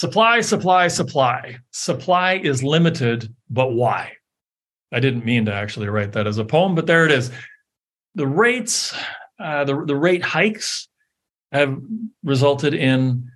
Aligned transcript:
Supply, 0.00 0.40
supply, 0.40 0.88
supply. 0.88 1.58
Supply 1.72 2.36
is 2.36 2.62
limited, 2.62 3.34
but 3.50 3.74
why? 3.74 4.12
I 4.90 4.98
didn't 4.98 5.26
mean 5.26 5.44
to 5.44 5.52
actually 5.52 5.90
write 5.90 6.12
that 6.12 6.26
as 6.26 6.38
a 6.38 6.44
poem, 6.46 6.74
but 6.74 6.86
there 6.86 7.04
it 7.04 7.12
is. 7.12 7.30
The 8.14 8.26
rates, 8.26 8.96
uh, 9.38 9.64
the, 9.64 9.84
the 9.84 9.94
rate 9.94 10.22
hikes 10.22 10.88
have 11.52 11.78
resulted 12.24 12.72
in 12.72 13.30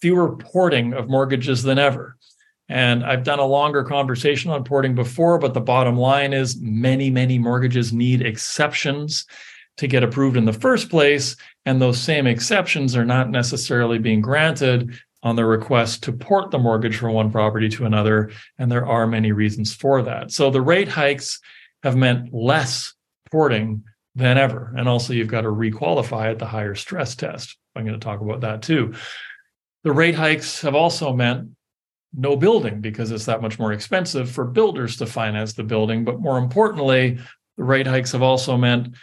fewer 0.00 0.34
porting 0.34 0.94
of 0.94 1.08
mortgages 1.08 1.62
than 1.62 1.78
ever. 1.78 2.16
And 2.68 3.04
I've 3.04 3.22
done 3.22 3.38
a 3.38 3.46
longer 3.46 3.84
conversation 3.84 4.50
on 4.50 4.64
porting 4.64 4.96
before, 4.96 5.38
but 5.38 5.54
the 5.54 5.60
bottom 5.60 5.96
line 5.96 6.32
is 6.32 6.60
many, 6.60 7.08
many 7.08 7.38
mortgages 7.38 7.92
need 7.92 8.20
exceptions 8.20 9.26
to 9.76 9.86
get 9.86 10.02
approved 10.02 10.36
in 10.36 10.44
the 10.44 10.52
first 10.52 10.90
place. 10.90 11.36
And 11.66 11.80
those 11.80 12.00
same 12.00 12.26
exceptions 12.26 12.96
are 12.96 13.04
not 13.04 13.30
necessarily 13.30 14.00
being 14.00 14.20
granted 14.20 14.98
on 15.22 15.36
the 15.36 15.44
request 15.44 16.02
to 16.04 16.12
port 16.12 16.50
the 16.50 16.58
mortgage 16.58 16.96
from 16.96 17.12
one 17.12 17.30
property 17.30 17.68
to 17.68 17.84
another. 17.84 18.30
And 18.58 18.70
there 18.70 18.86
are 18.86 19.06
many 19.06 19.32
reasons 19.32 19.74
for 19.74 20.02
that. 20.02 20.32
So 20.32 20.50
the 20.50 20.62
rate 20.62 20.88
hikes 20.88 21.40
have 21.82 21.96
meant 21.96 22.32
less 22.32 22.94
porting 23.30 23.84
than 24.14 24.38
ever. 24.38 24.74
And 24.76 24.88
also, 24.88 25.12
you've 25.12 25.28
got 25.28 25.42
to 25.42 25.48
requalify 25.48 26.30
at 26.30 26.38
the 26.38 26.46
higher 26.46 26.74
stress 26.74 27.14
test. 27.14 27.56
I'm 27.76 27.84
going 27.84 27.98
to 27.98 28.04
talk 28.04 28.20
about 28.20 28.40
that 28.40 28.62
too. 28.62 28.94
The 29.84 29.92
rate 29.92 30.14
hikes 30.14 30.60
have 30.62 30.74
also 30.74 31.12
meant 31.12 31.50
no 32.12 32.36
building 32.36 32.80
because 32.80 33.10
it's 33.12 33.26
that 33.26 33.40
much 33.42 33.58
more 33.58 33.72
expensive 33.72 34.30
for 34.30 34.44
builders 34.44 34.96
to 34.96 35.06
finance 35.06 35.52
the 35.52 35.62
building. 35.62 36.04
But 36.04 36.20
more 36.20 36.38
importantly, 36.38 37.18
the 37.56 37.64
rate 37.64 37.86
hikes 37.86 38.12
have 38.12 38.22
also 38.22 38.56
meant 38.56 38.94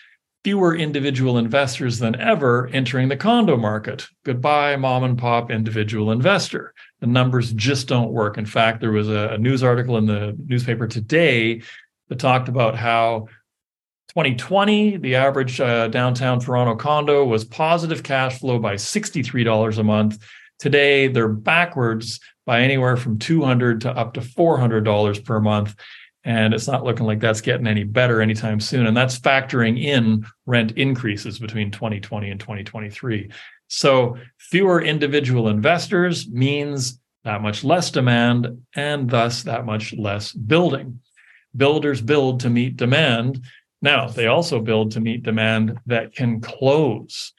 fewer 0.47 0.73
individual 0.73 1.37
investors 1.37 1.99
than 1.99 2.17
ever 2.21 2.69
entering 2.71 3.09
the 3.09 3.17
condo 3.17 3.57
market. 3.57 4.07
Goodbye, 4.23 4.77
mom 4.77 5.03
and 5.03 5.17
pop 5.17 5.51
individual 5.51 6.09
investor. 6.09 6.73
The 7.01 7.07
numbers 7.07 7.51
just 7.51 7.89
don't 7.89 8.13
work. 8.13 8.37
In 8.37 8.45
fact, 8.45 8.79
there 8.79 8.93
was 8.93 9.09
a, 9.09 9.37
news 9.39 9.61
article 9.61 9.97
in 9.97 10.05
the 10.05 10.37
newspaper 10.45 10.87
today 10.87 11.63
that 12.07 12.19
talked 12.19 12.47
about 12.47 12.77
how 12.77 13.27
2020, 14.11 14.95
the 14.95 15.15
average 15.15 15.59
uh, 15.59 15.89
downtown 15.89 16.39
Toronto 16.39 16.77
condo 16.77 17.25
was 17.25 17.43
positive 17.43 18.01
cash 18.01 18.39
flow 18.39 18.57
by 18.57 18.75
$63 18.75 19.77
a 19.77 19.83
month. 19.83 20.25
Today, 20.59 21.09
they're 21.09 21.27
backwards 21.27 22.21
by 22.45 22.61
anywhere 22.61 22.95
from 22.95 23.19
200 23.19 23.81
to 23.81 23.91
up 23.91 24.13
to 24.13 24.21
$400 24.21 25.25
per 25.25 25.41
month. 25.41 25.75
And 26.27 26.53
it's 26.53 26.67
not 26.67 26.83
looking 26.83 27.05
like 27.05 27.21
that's 27.21 27.39
getting 27.39 27.67
any 27.67 27.85
better 27.85 28.21
anytime 28.21 28.59
soon. 28.59 28.85
And 28.85 28.97
that's 28.97 29.17
factoring 29.17 29.81
in 29.81 30.25
rent 30.45 30.73
increases 30.73 31.39
between 31.39 31.71
2020 31.71 32.29
and 32.29 32.37
2023. 32.37 33.31
So 33.69 34.17
fewer 34.37 34.81
individual 34.81 35.47
investors 35.47 36.27
means 36.29 36.99
that 37.23 37.41
much 37.41 37.63
less 37.63 37.91
demand 37.91 38.61
and 38.75 39.09
thus 39.09 39.43
that 39.43 39.65
much 39.65 39.93
less 39.93 40.33
building. 40.33 40.99
Builders 41.55 42.01
build 42.01 42.41
to 42.41 42.49
meet 42.49 42.75
demand. 42.75 43.45
Now, 43.81 44.09
they 44.09 44.27
also 44.27 44.59
build 44.59 44.91
to 44.91 44.99
meet 44.99 45.23
demand 45.23 45.79
that 45.85 46.13
can 46.13 46.41
close. 46.41 47.31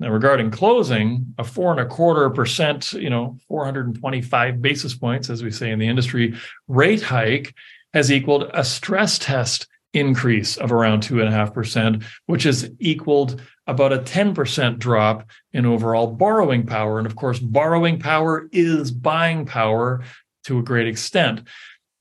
Now, 0.00 0.10
regarding 0.10 0.50
closing, 0.50 1.34
a 1.38 1.44
four 1.44 1.70
and 1.70 1.80
a 1.80 1.86
quarter 1.86 2.28
percent, 2.28 2.92
you 2.92 3.08
know, 3.08 3.38
425 3.48 4.60
basis 4.60 4.94
points, 4.94 5.30
as 5.30 5.42
we 5.42 5.50
say 5.50 5.70
in 5.70 5.78
the 5.78 5.88
industry, 5.88 6.34
rate 6.68 7.00
hike 7.00 7.54
has 7.94 8.12
equaled 8.12 8.50
a 8.52 8.64
stress 8.64 9.18
test 9.18 9.66
increase 9.94 10.56
of 10.56 10.72
around 10.72 11.02
two 11.02 11.20
and 11.20 11.28
a 11.28 11.32
half 11.32 11.54
percent, 11.54 12.02
which 12.26 12.42
has 12.42 12.68
equaled 12.80 13.40
about 13.66 13.92
a 13.92 13.98
10% 13.98 14.78
drop 14.78 15.30
in 15.52 15.64
overall 15.64 16.08
borrowing 16.08 16.66
power. 16.66 16.98
And 16.98 17.06
of 17.06 17.16
course, 17.16 17.38
borrowing 17.38 17.98
power 17.98 18.48
is 18.52 18.90
buying 18.90 19.46
power 19.46 20.02
to 20.44 20.58
a 20.58 20.62
great 20.62 20.88
extent. 20.88 21.46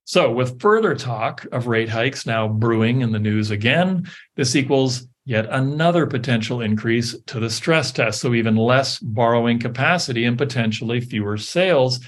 So, 0.05 0.31
with 0.31 0.59
further 0.59 0.95
talk 0.95 1.45
of 1.53 1.67
rate 1.67 1.87
hikes 1.87 2.25
now 2.25 2.47
brewing 2.49 3.01
in 3.01 3.13
the 3.13 3.19
news 3.19 3.51
again, 3.51 4.09
this 4.35 4.55
equals 4.55 5.07
yet 5.25 5.47
another 5.49 6.05
potential 6.07 6.59
increase 6.59 7.15
to 7.27 7.39
the 7.39 7.49
stress 7.49 7.91
test. 7.93 8.19
So, 8.19 8.33
even 8.33 8.57
less 8.57 8.99
borrowing 8.99 9.59
capacity 9.59 10.25
and 10.25 10.37
potentially 10.37 10.99
fewer 10.99 11.37
sales. 11.37 12.01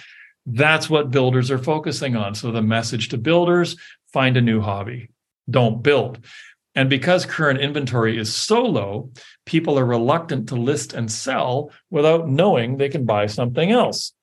That's 0.45 0.89
what 0.89 1.11
builders 1.11 1.50
are 1.50 1.57
focusing 1.57 2.16
on. 2.16 2.35
So, 2.35 2.51
the 2.51 2.61
message 2.61 3.09
to 3.09 3.17
builders 3.17 3.75
find 4.13 4.38
a 4.38 4.41
new 4.41 4.61
hobby, 4.61 5.09
don't 5.50 5.81
build. 5.81 6.19
And 6.75 6.89
because 6.89 7.25
current 7.25 7.61
inventory 7.61 8.17
is 8.17 8.35
so 8.35 8.61
low, 8.61 9.11
people 9.45 9.79
are 9.79 9.85
reluctant 9.85 10.50
to 10.50 10.55
list 10.55 10.94
and 10.94 11.09
sell 11.09 11.72
without 11.89 12.28
knowing 12.28 12.78
they 12.78 12.89
can 12.89 13.05
buy 13.05 13.28
something 13.28 13.72
else. 13.72 14.13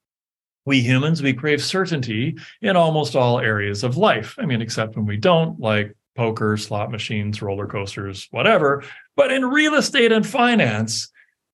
We 0.64 0.80
humans, 0.80 1.22
we 1.22 1.32
crave 1.32 1.62
certainty 1.62 2.36
in 2.60 2.76
almost 2.76 3.16
all 3.16 3.40
areas 3.40 3.82
of 3.82 3.96
life. 3.96 4.36
I 4.38 4.46
mean, 4.46 4.62
except 4.62 4.96
when 4.96 5.06
we 5.06 5.16
don't, 5.16 5.58
like 5.58 5.96
poker, 6.14 6.56
slot 6.56 6.90
machines, 6.90 7.42
roller 7.42 7.66
coasters, 7.66 8.28
whatever. 8.30 8.84
But 9.16 9.32
in 9.32 9.46
real 9.46 9.74
estate 9.74 10.12
and 10.12 10.26
finance, 10.26 11.10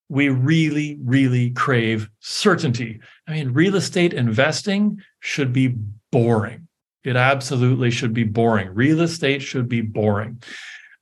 we 0.09 0.29
really, 0.29 0.97
really 1.03 1.51
crave 1.51 2.09
certainty. 2.19 2.99
I 3.27 3.33
mean, 3.33 3.53
real 3.53 3.75
estate 3.75 4.13
investing 4.13 5.01
should 5.19 5.53
be 5.53 5.75
boring. 6.11 6.67
It 7.03 7.15
absolutely 7.15 7.91
should 7.91 8.13
be 8.13 8.23
boring. 8.23 8.73
Real 8.73 9.01
estate 9.01 9.41
should 9.41 9.69
be 9.69 9.81
boring. 9.81 10.41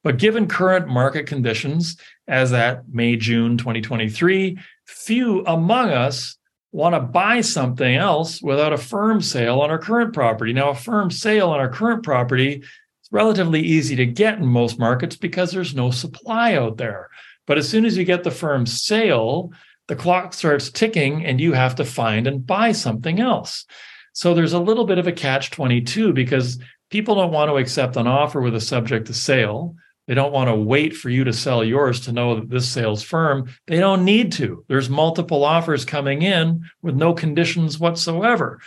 But 0.04 0.18
given 0.18 0.48
current 0.48 0.88
market 0.88 1.26
conditions, 1.26 1.98
as 2.28 2.54
at 2.54 2.88
May, 2.90 3.16
June 3.16 3.58
2023, 3.58 4.58
few 4.86 5.44
among 5.46 5.90
us 5.90 6.38
want 6.72 6.94
to 6.94 7.00
buy 7.00 7.42
something 7.42 7.96
else 7.96 8.42
without 8.42 8.74
a 8.74 8.78
firm 8.78 9.22
sale 9.22 9.62
on 9.62 9.72
our 9.72 9.80
current 9.80 10.14
property. 10.14 10.54
Now, 10.54 10.70
a 10.70 10.76
firm 10.76 11.10
sale 11.10 11.50
on 11.50 11.60
our 11.60 11.70
current 11.70 12.04
property 12.04 12.64
it's 13.08 13.14
relatively 13.14 13.62
easy 13.62 13.96
to 13.96 14.06
get 14.06 14.38
in 14.38 14.46
most 14.46 14.78
markets 14.78 15.16
because 15.16 15.52
there's 15.52 15.74
no 15.74 15.92
supply 15.92 16.56
out 16.56 16.76
there. 16.76 17.10
But 17.48 17.58
as 17.58 17.68
soon 17.68 17.86
as 17.86 17.98
you 17.98 18.04
get 18.04 18.24
the 18.24 18.32
firm 18.32 18.68
sale, 18.68 19.52
the 19.88 19.96
clock 19.96 20.34
starts 20.34 20.70
ticking 20.70 21.26
and 21.26 21.42
you 21.42 21.54
have 21.54 21.76
to 21.76 21.86
find 21.86 22.28
and 22.28 22.46
buy 22.46 22.74
something 22.74 23.20
else. 23.20 23.66
So 24.14 24.34
there's 24.34 24.54
a 24.54 24.60
little 24.60 24.86
bit 24.86 24.98
of 24.98 25.08
a 25.08 25.12
catch 25.12 25.50
22 25.52 26.14
because 26.14 26.60
people 26.90 27.16
don't 27.16 27.32
want 27.32 27.50
to 27.50 27.58
accept 27.58 27.96
an 27.96 28.06
offer 28.06 28.42
with 28.42 28.54
a 28.54 28.62
subject 28.62 29.08
to 29.08 29.14
sale. 29.14 29.76
They 30.08 30.14
don't 30.14 30.34
want 30.34 30.50
to 30.50 30.56
wait 30.56 30.96
for 30.96 31.10
you 31.10 31.24
to 31.24 31.34
sell 31.34 31.64
yours 31.64 32.02
to 32.02 32.12
know 32.12 32.36
that 32.36 32.50
this 32.50 32.68
sales 32.68 33.04
firm. 33.04 33.54
They 33.68 33.78
don't 33.78 34.06
need 34.06 34.32
to. 34.34 34.66
There's 34.68 34.90
multiple 34.90 35.44
offers 35.44 35.86
coming 35.86 36.22
in 36.22 36.64
with 36.82 36.96
no 36.96 37.14
conditions 37.14 37.80
whatsoever. 37.80 38.60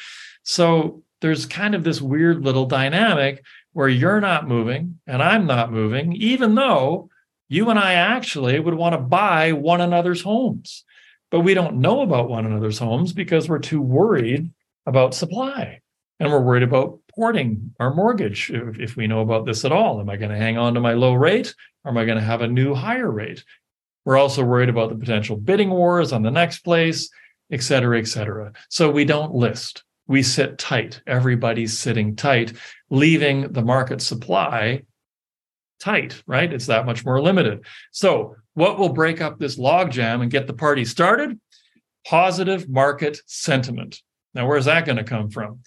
So 0.42 1.02
there's 1.20 1.46
kind 1.46 1.74
of 1.74 1.84
this 1.84 2.00
weird 2.00 2.44
little 2.44 2.66
dynamic 2.66 3.44
where 3.72 3.88
you're 3.88 4.20
not 4.20 4.48
moving 4.48 5.00
and 5.06 5.22
I'm 5.22 5.46
not 5.46 5.72
moving, 5.72 6.14
even 6.14 6.54
though 6.54 7.09
you 7.50 7.68
and 7.68 7.78
I 7.78 7.94
actually 7.94 8.58
would 8.58 8.74
want 8.74 8.94
to 8.94 8.98
buy 8.98 9.52
one 9.52 9.82
another's 9.82 10.22
homes. 10.22 10.84
But 11.30 11.40
we 11.40 11.52
don't 11.52 11.80
know 11.80 12.00
about 12.00 12.30
one 12.30 12.46
another's 12.46 12.78
homes 12.78 13.12
because 13.12 13.48
we're 13.48 13.58
too 13.58 13.82
worried 13.82 14.50
about 14.86 15.14
supply. 15.14 15.80
And 16.18 16.30
we're 16.30 16.40
worried 16.40 16.62
about 16.62 17.00
porting 17.14 17.74
our 17.78 17.92
mortgage 17.92 18.50
if, 18.50 18.78
if 18.78 18.96
we 18.96 19.06
know 19.06 19.20
about 19.20 19.44
this 19.44 19.64
at 19.64 19.72
all. 19.72 20.00
Am 20.00 20.08
I 20.08 20.16
going 20.16 20.30
to 20.30 20.36
hang 20.38 20.56
on 20.56 20.74
to 20.74 20.80
my 20.80 20.94
low 20.94 21.12
rate 21.12 21.54
or 21.84 21.90
am 21.90 21.98
I 21.98 22.06
going 22.06 22.18
to 22.18 22.24
have 22.24 22.40
a 22.40 22.48
new 22.48 22.74
higher 22.74 23.10
rate? 23.10 23.44
We're 24.06 24.16
also 24.16 24.42
worried 24.42 24.70
about 24.70 24.88
the 24.88 24.96
potential 24.96 25.36
bidding 25.36 25.70
wars 25.70 26.12
on 26.12 26.22
the 26.22 26.30
next 26.30 26.60
place, 26.60 27.10
et 27.52 27.62
cetera, 27.62 27.98
et 27.98 28.06
cetera. 28.08 28.52
So 28.70 28.90
we 28.90 29.04
don't 29.04 29.34
list 29.34 29.82
we 30.10 30.24
sit 30.24 30.58
tight. 30.58 31.00
Everybody's 31.06 31.78
sitting 31.78 32.16
tight, 32.16 32.54
leaving 32.90 33.52
the 33.52 33.62
market 33.62 34.02
supply 34.02 34.82
tight, 35.80 36.22
right? 36.26 36.52
It's 36.52 36.66
that 36.66 36.86
much 36.86 37.04
more 37.04 37.20
limited. 37.20 37.64
So, 37.90 38.36
what 38.54 38.78
will 38.78 38.90
break 38.90 39.20
up 39.20 39.38
this 39.38 39.58
logjam 39.58 40.22
and 40.22 40.30
get 40.30 40.46
the 40.46 40.52
party 40.52 40.84
started? 40.84 41.38
Positive 42.06 42.68
market 42.68 43.20
sentiment. 43.26 44.00
Now, 44.34 44.46
where's 44.46 44.66
that 44.66 44.86
going 44.86 44.98
to 44.98 45.04
come 45.04 45.30
from? 45.30 45.60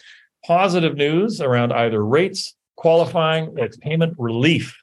Positive 0.45 0.95
news 0.95 1.41
around 1.41 1.73
either 1.73 2.03
rates, 2.05 2.55
qualifying, 2.75 3.55
or 3.57 3.69
payment 3.81 4.15
relief. 4.17 4.77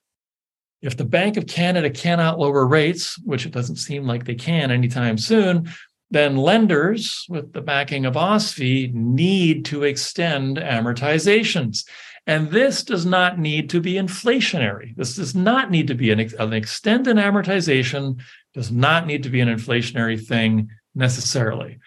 If 0.82 0.96
the 0.96 1.04
Bank 1.04 1.36
of 1.36 1.46
Canada 1.46 1.90
cannot 1.90 2.38
lower 2.38 2.66
rates, 2.66 3.18
which 3.24 3.44
it 3.44 3.52
doesn't 3.52 3.76
seem 3.76 4.06
like 4.06 4.24
they 4.24 4.34
can 4.34 4.70
anytime 4.70 5.18
soon, 5.18 5.70
then 6.10 6.36
lenders 6.36 7.26
with 7.28 7.52
the 7.52 7.60
backing 7.60 8.06
of 8.06 8.14
OSFI 8.14 8.92
need 8.92 9.64
to 9.66 9.84
extend 9.84 10.56
amortizations. 10.56 11.84
And 12.26 12.50
this 12.50 12.84
does 12.84 13.06
not 13.06 13.38
need 13.38 13.70
to 13.70 13.80
be 13.80 13.94
inflationary. 13.94 14.94
This 14.96 15.16
does 15.16 15.34
not 15.34 15.70
need 15.70 15.88
to 15.88 15.94
be 15.94 16.10
an, 16.10 16.20
an 16.38 16.52
extended 16.52 17.16
amortization, 17.16 18.20
does 18.54 18.70
not 18.70 19.06
need 19.06 19.22
to 19.22 19.30
be 19.30 19.40
an 19.40 19.48
inflationary 19.48 20.22
thing 20.24 20.70
necessarily. 20.94 21.78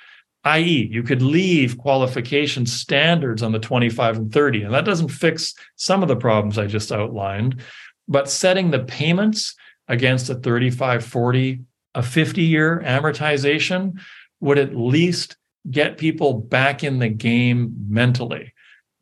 I.e., 0.43 0.89
you 0.91 1.03
could 1.03 1.21
leave 1.21 1.77
qualification 1.77 2.65
standards 2.65 3.41
on 3.41 3.53
the 3.53 3.59
25 3.59 4.17
and 4.17 4.33
30, 4.33 4.63
and 4.63 4.73
that 4.73 4.85
doesn't 4.85 5.09
fix 5.09 5.53
some 5.77 6.01
of 6.01 6.09
the 6.09 6.17
problems 6.17 6.57
I 6.57 6.67
just 6.67 6.91
outlined. 6.91 7.61
But 8.07 8.29
setting 8.29 8.71
the 8.71 8.83
payments 8.83 9.55
against 9.87 10.29
a 10.29 10.35
35 10.35 11.05
40 11.05 11.61
a 11.95 12.03
50 12.03 12.41
year 12.41 12.81
amortization 12.85 13.99
would 14.39 14.57
at 14.57 14.75
least 14.75 15.37
get 15.69 15.97
people 15.97 16.33
back 16.33 16.83
in 16.83 16.99
the 16.99 17.09
game 17.09 17.73
mentally. 17.87 18.53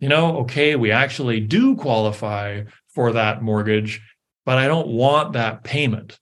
You 0.01 0.09
know, 0.09 0.39
okay, 0.39 0.75
we 0.75 0.91
actually 0.91 1.39
do 1.39 1.75
qualify 1.75 2.63
for 2.89 3.13
that 3.13 3.41
mortgage, 3.41 4.01
but 4.45 4.57
I 4.57 4.67
don't 4.67 4.89
want 4.89 5.33
that 5.33 5.63
payment. 5.63 6.19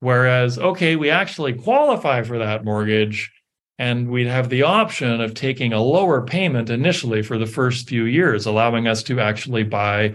Whereas, 0.00 0.58
okay, 0.58 0.96
we 0.96 1.10
actually 1.10 1.54
qualify 1.54 2.22
for 2.22 2.38
that 2.38 2.64
mortgage 2.64 3.32
and 3.78 4.10
we'd 4.10 4.26
have 4.26 4.50
the 4.50 4.62
option 4.62 5.22
of 5.22 5.32
taking 5.32 5.72
a 5.72 5.82
lower 5.82 6.22
payment 6.22 6.68
initially 6.68 7.22
for 7.22 7.38
the 7.38 7.46
first 7.46 7.88
few 7.88 8.04
years, 8.04 8.44
allowing 8.44 8.86
us 8.86 9.02
to 9.04 9.18
actually 9.18 9.62
buy 9.62 10.14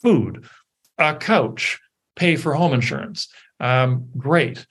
food, 0.00 0.44
a 0.98 1.16
couch, 1.16 1.80
pay 2.14 2.36
for 2.36 2.54
home 2.54 2.72
insurance. 2.72 3.26
Um, 3.58 4.08
great. 4.16 4.64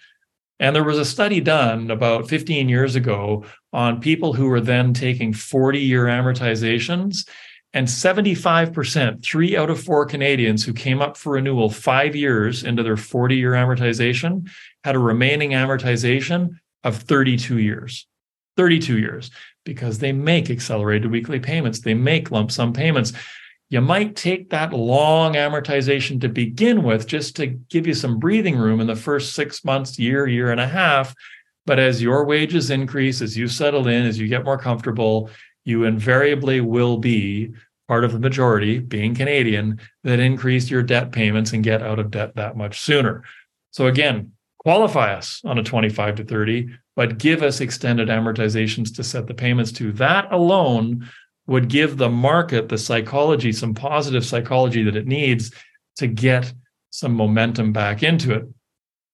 And 0.59 0.75
there 0.75 0.83
was 0.83 0.99
a 0.99 1.05
study 1.05 1.41
done 1.41 1.91
about 1.91 2.29
15 2.29 2.69
years 2.69 2.95
ago 2.95 3.45
on 3.71 3.99
people 3.99 4.33
who 4.33 4.47
were 4.47 4.61
then 4.61 4.93
taking 4.93 5.33
40 5.33 5.79
year 5.79 6.05
amortizations. 6.05 7.27
And 7.75 7.87
75%, 7.87 9.23
three 9.23 9.57
out 9.57 9.71
of 9.71 9.81
four 9.81 10.05
Canadians 10.05 10.63
who 10.63 10.73
came 10.73 11.01
up 11.01 11.17
for 11.17 11.33
renewal 11.33 11.71
five 11.71 12.15
years 12.15 12.63
into 12.63 12.83
their 12.83 12.97
40 12.97 13.35
year 13.35 13.53
amortization 13.53 14.47
had 14.83 14.95
a 14.95 14.99
remaining 14.99 15.51
amortization 15.51 16.59
of 16.83 16.97
32 16.97 17.57
years. 17.57 18.07
32 18.57 18.99
years 18.99 19.31
because 19.65 19.99
they 19.99 20.11
make 20.11 20.49
accelerated 20.49 21.09
weekly 21.09 21.39
payments, 21.39 21.79
they 21.79 21.93
make 21.93 22.31
lump 22.31 22.51
sum 22.51 22.73
payments. 22.73 23.13
You 23.69 23.81
might 23.81 24.15
take 24.15 24.49
that 24.49 24.73
long 24.73 25.33
amortization 25.33 26.21
to 26.21 26.29
begin 26.29 26.83
with 26.83 27.07
just 27.07 27.35
to 27.37 27.47
give 27.47 27.87
you 27.87 27.93
some 27.93 28.19
breathing 28.19 28.57
room 28.57 28.79
in 28.79 28.87
the 28.87 28.95
first 28.95 29.33
six 29.33 29.65
months, 29.65 29.97
year, 29.97 30.27
year 30.27 30.51
and 30.51 30.59
a 30.59 30.67
half. 30.67 31.15
But 31.65 31.79
as 31.79 32.01
your 32.01 32.25
wages 32.25 32.69
increase, 32.69 33.21
as 33.21 33.37
you 33.37 33.47
settle 33.47 33.87
in, 33.87 34.05
as 34.05 34.19
you 34.19 34.27
get 34.27 34.45
more 34.45 34.57
comfortable, 34.57 35.29
you 35.65 35.85
invariably 35.85 36.61
will 36.61 36.97
be 36.97 37.53
part 37.87 38.03
of 38.03 38.11
the 38.11 38.19
majority, 38.19 38.79
being 38.79 39.15
Canadian, 39.15 39.79
that 40.03 40.19
increase 40.19 40.69
your 40.69 40.83
debt 40.83 41.11
payments 41.11 41.53
and 41.53 41.63
get 41.63 41.81
out 41.81 41.99
of 41.99 42.11
debt 42.11 42.35
that 42.35 42.55
much 42.57 42.79
sooner. 42.79 43.23
So, 43.71 43.87
again, 43.87 44.33
qualify 44.59 45.13
us 45.13 45.41
on 45.43 45.57
a 45.57 45.63
25 45.63 46.15
to 46.15 46.23
30, 46.23 46.69
but 46.95 47.17
give 47.17 47.41
us 47.41 47.61
extended 47.61 48.07
amortizations 48.07 48.95
to 48.95 49.03
set 49.03 49.27
the 49.27 49.33
payments 49.33 49.71
to. 49.73 49.91
That 49.93 50.31
alone 50.31 51.09
would 51.47 51.67
give 51.67 51.97
the 51.97 52.09
market 52.09 52.69
the 52.69 52.77
psychology, 52.77 53.51
some 53.51 53.73
positive 53.73 54.25
psychology 54.25 54.83
that 54.83 54.95
it 54.95 55.07
needs 55.07 55.51
to 55.97 56.07
get 56.07 56.53
some 56.89 57.13
momentum 57.13 57.73
back 57.73 58.03
into 58.03 58.33
it. 58.33 58.45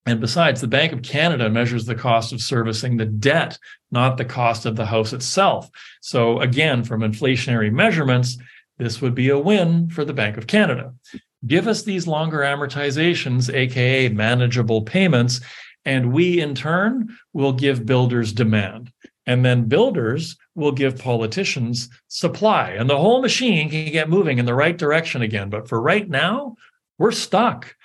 And 0.05 0.19
besides, 0.19 0.61
the 0.61 0.67
Bank 0.67 0.91
of 0.91 1.01
Canada 1.01 1.49
measures 1.49 1.85
the 1.85 1.95
cost 1.95 2.33
of 2.33 2.41
servicing 2.41 2.97
the 2.97 3.05
debt, 3.05 3.57
not 3.91 4.17
the 4.17 4.25
cost 4.25 4.65
of 4.65 4.75
the 4.75 4.85
house 4.85 5.13
itself. 5.13 5.69
So, 6.01 6.39
again, 6.39 6.83
from 6.83 7.01
inflationary 7.01 7.71
measurements, 7.71 8.37
this 8.77 9.01
would 9.01 9.13
be 9.13 9.29
a 9.29 9.37
win 9.37 9.89
for 9.89 10.05
the 10.05 10.13
Bank 10.13 10.37
of 10.37 10.47
Canada. 10.47 10.93
Give 11.45 11.67
us 11.67 11.83
these 11.83 12.07
longer 12.07 12.39
amortizations, 12.39 13.53
AKA 13.53 14.09
manageable 14.09 14.81
payments, 14.81 15.41
and 15.85 16.11
we 16.11 16.41
in 16.41 16.55
turn 16.55 17.15
will 17.33 17.53
give 17.53 17.85
builders 17.85 18.33
demand. 18.33 18.91
And 19.29 19.45
then 19.45 19.65
builders 19.65 20.37
will 20.55 20.71
give 20.71 20.97
politicians 20.97 21.87
supply. 22.07 22.71
And 22.71 22.89
the 22.89 22.97
whole 22.97 23.21
machine 23.21 23.69
can 23.69 23.91
get 23.91 24.09
moving 24.09 24.39
in 24.39 24.47
the 24.47 24.55
right 24.55 24.75
direction 24.75 25.21
again. 25.21 25.51
But 25.51 25.69
for 25.69 25.79
right 25.79 26.09
now, 26.09 26.55
we're 26.97 27.11
stuck. 27.11 27.75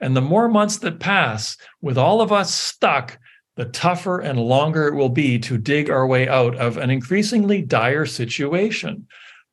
And 0.00 0.16
the 0.16 0.22
more 0.22 0.48
months 0.48 0.78
that 0.78 1.00
pass 1.00 1.58
with 1.82 1.98
all 1.98 2.22
of 2.22 2.32
us 2.32 2.54
stuck, 2.54 3.18
the 3.56 3.66
tougher 3.66 4.20
and 4.20 4.40
longer 4.40 4.88
it 4.88 4.94
will 4.94 5.10
be 5.10 5.38
to 5.40 5.58
dig 5.58 5.90
our 5.90 6.06
way 6.06 6.26
out 6.26 6.56
of 6.56 6.78
an 6.78 6.88
increasingly 6.88 7.60
dire 7.60 8.06
situation. 8.06 9.06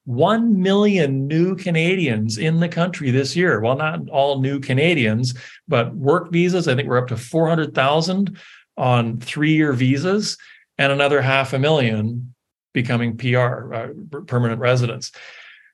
1 0.05 0.57
million 0.57 1.27
new 1.27 1.57
Canadians 1.57 2.37
in 2.37 2.61
the 2.61 2.69
country 2.69 3.11
this 3.11 3.35
year. 3.35 3.59
Well, 3.59 3.75
not 3.75 4.07
all 4.07 4.39
new 4.39 4.61
Canadians, 4.61 5.33
but 5.67 5.93
work 5.97 6.31
visas. 6.31 6.69
I 6.69 6.75
think 6.75 6.87
we're 6.87 6.97
up 6.97 7.09
to 7.09 7.17
400,000 7.17 8.37
on 8.77 9.19
three 9.19 9.53
year 9.53 9.73
visas 9.73 10.37
and 10.77 10.91
another 10.91 11.21
half 11.21 11.53
a 11.53 11.59
million 11.59 12.33
becoming 12.73 13.17
PR, 13.17 13.73
uh, 13.73 13.87
permanent 14.27 14.59
residents. 14.59 15.11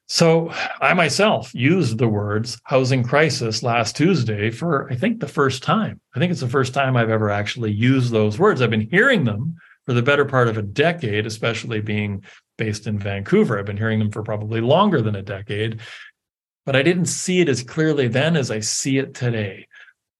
So 0.09 0.53
I 0.79 0.93
myself 0.93 1.53
used 1.53 1.97
the 1.97 2.07
words 2.07 2.59
housing 2.63 3.03
crisis 3.03 3.61
last 3.61 3.97
Tuesday 3.97 4.51
for, 4.51 4.89
I 4.89 4.95
think, 4.95 5.19
the 5.19 5.27
first 5.27 5.63
time. 5.63 5.99
I 6.15 6.19
think 6.19 6.31
it's 6.31 6.41
the 6.41 6.47
first 6.47 6.73
time 6.73 6.95
I've 6.95 7.09
ever 7.09 7.29
actually 7.29 7.73
used 7.73 8.11
those 8.11 8.39
words. 8.39 8.61
I've 8.61 8.69
been 8.69 8.89
hearing 8.89 9.25
them 9.25 9.57
for 9.85 9.93
the 9.93 10.01
better 10.01 10.23
part 10.23 10.47
of 10.47 10.57
a 10.57 10.61
decade, 10.61 11.25
especially 11.25 11.81
being 11.81 12.23
based 12.57 12.87
in 12.87 12.97
Vancouver. 12.97 13.59
I've 13.59 13.65
been 13.65 13.77
hearing 13.77 13.99
them 13.99 14.11
for 14.11 14.23
probably 14.23 14.61
longer 14.61 15.01
than 15.01 15.15
a 15.15 15.21
decade, 15.21 15.81
but 16.65 16.75
I 16.75 16.83
didn't 16.83 17.05
see 17.05 17.41
it 17.41 17.49
as 17.49 17.63
clearly 17.63 18.07
then 18.07 18.37
as 18.37 18.49
I 18.49 18.61
see 18.61 18.97
it 18.97 19.13
today. 19.13 19.67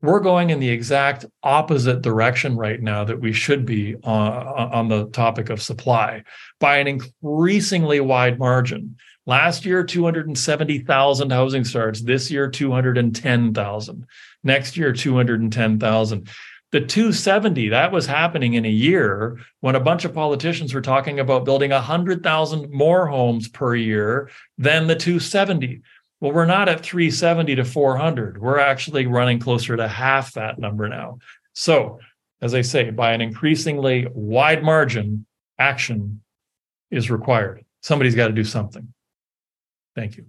We're 0.01 0.19
going 0.19 0.51
in 0.51 0.59
the 0.59 0.69
exact 0.69 1.25
opposite 1.41 2.01
direction 2.01 2.55
right 2.55 2.79
now 2.79 3.03
that 3.05 3.19
we 3.19 3.33
should 3.33 3.65
be 3.65 3.95
on, 4.03 4.31
on 4.31 4.87
the 4.89 5.07
topic 5.07 5.49
of 5.49 5.61
supply 5.61 6.23
by 6.59 6.77
an 6.77 6.87
increasingly 6.87 7.99
wide 7.99 8.37
margin. 8.37 8.97
Last 9.25 9.65
year, 9.65 9.83
270,000 9.83 11.31
housing 11.31 11.65
starts. 11.65 12.01
This 12.01 12.29
year, 12.29 12.49
210,000. 12.49 14.07
Next 14.43 14.77
year, 14.77 14.93
210,000 14.93 16.29
the 16.71 16.81
270 16.81 17.69
that 17.69 17.93
was 17.93 18.05
happening 18.05 18.55
in 18.55 18.65
a 18.65 18.69
year 18.69 19.39
when 19.61 19.75
a 19.75 19.79
bunch 19.79 20.03
of 20.03 20.13
politicians 20.13 20.73
were 20.73 20.81
talking 20.81 21.19
about 21.19 21.45
building 21.45 21.71
100,000 21.71 22.71
more 22.71 23.07
homes 23.07 23.47
per 23.47 23.73
year 23.73 24.29
than 24.57 24.87
the 24.87 24.95
270 24.95 25.81
well 26.19 26.31
we're 26.31 26.45
not 26.45 26.69
at 26.69 26.81
370 26.81 27.55
to 27.55 27.65
400 27.65 28.41
we're 28.41 28.59
actually 28.59 29.05
running 29.05 29.39
closer 29.39 29.75
to 29.77 29.87
half 29.87 30.33
that 30.33 30.59
number 30.59 30.87
now. 30.87 31.19
So 31.53 31.99
as 32.41 32.53
i 32.53 32.61
say 32.61 32.91
by 32.91 33.13
an 33.13 33.21
increasingly 33.21 34.07
wide 34.13 34.63
margin 34.63 35.25
action 35.59 36.21
is 36.91 37.09
required. 37.09 37.65
Somebody's 37.81 38.15
got 38.15 38.27
to 38.27 38.33
do 38.33 38.43
something. 38.43 38.93
Thank 39.95 40.17
you 40.17 40.25